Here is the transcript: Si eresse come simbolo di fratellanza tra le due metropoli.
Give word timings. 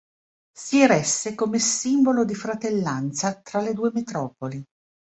Si 0.51 0.79
eresse 0.81 1.35
come 1.35 1.59
simbolo 1.59 2.25
di 2.25 2.33
fratellanza 2.33 3.39
tra 3.39 3.61
le 3.61 3.75
due 3.75 3.91
metropoli. 3.93 4.63